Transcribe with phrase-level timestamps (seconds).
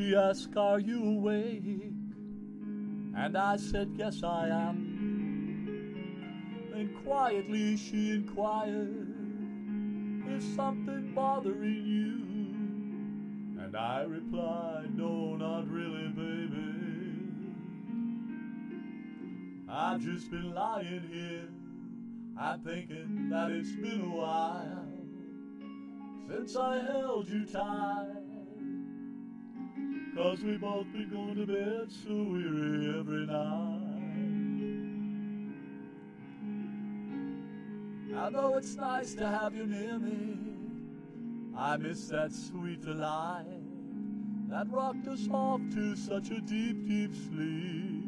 [0.00, 1.92] She asked, Are you awake?
[3.14, 5.76] And I said, Yes, I am.
[6.72, 9.14] Then quietly she inquired,
[10.26, 13.62] Is something bothering you?
[13.62, 17.18] And I replied, No, not really, baby.
[19.68, 21.50] I've just been lying here.
[22.38, 24.86] I'm thinking that it's been a while
[26.26, 28.29] since I held you tight.
[30.16, 33.90] Cause we both been going to bed so weary every night.
[38.16, 40.36] I know it's nice to have you near me.
[41.56, 43.46] I miss that sweet delight
[44.48, 48.04] that rocked us off to such a deep, deep sleep.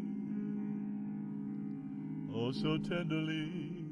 [2.34, 3.86] Oh, so tenderly.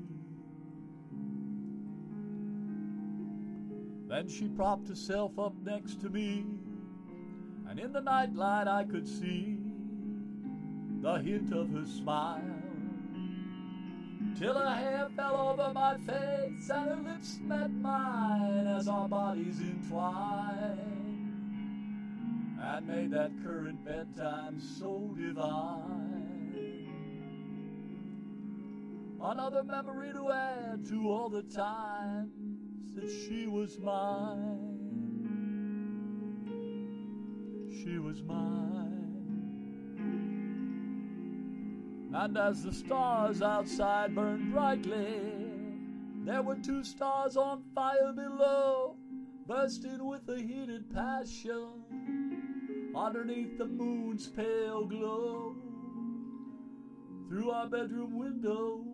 [4.08, 6.44] Then she propped herself up next to me,
[7.70, 9.56] and in the nightlight I could see
[11.00, 12.42] the hint of her smile.
[14.36, 19.60] Till her hair fell over my face and her lips met mine as our bodies
[19.60, 20.80] entwined
[22.60, 26.88] and made that current bedtime so divine.
[29.22, 32.32] Another memory to add to all the times
[32.96, 34.69] that she was mine.
[37.82, 39.06] She was mine.
[42.12, 45.08] And as the stars outside burned brightly,
[46.24, 48.96] there were two stars on fire below,
[49.46, 55.56] bursting with a heated passion underneath the moon's pale glow.
[57.28, 58.84] Through our bedroom window,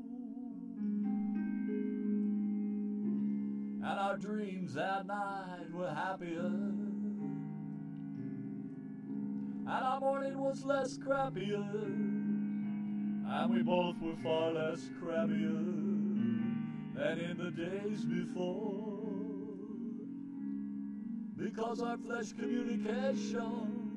[3.83, 6.86] and our dreams that night were happier.
[9.77, 11.63] And our morning was less crappier,
[13.29, 15.53] and we both were far less crabbier
[16.95, 18.97] than in the days before.
[21.37, 23.91] Because our flesh communication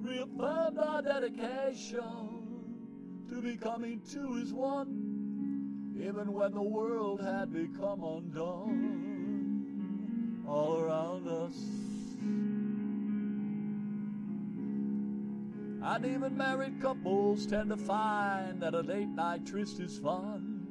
[0.00, 2.00] reaffirmed our dedication
[3.28, 8.72] to becoming two as one even when the world had become undone
[10.48, 12.59] all around us.
[15.82, 20.66] And even married couples tend to find that a late night tryst is fun.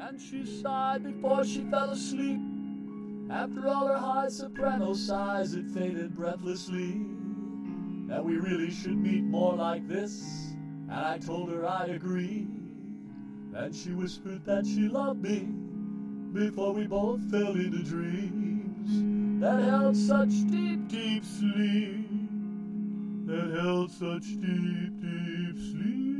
[0.00, 2.40] And she sighed before she fell asleep.
[3.30, 7.00] After all her high soprano sighs, it faded breathlessly
[8.08, 10.54] that we really should meet more like this.
[10.88, 12.46] And I told her I agree.
[13.52, 15.48] Then she whispered that she loved me
[16.34, 22.08] before we both fell into dreams that held such deep, deep sleep,
[23.26, 26.13] that held such deep, deep sleep.